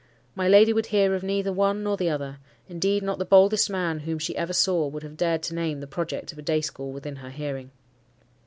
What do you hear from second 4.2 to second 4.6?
ever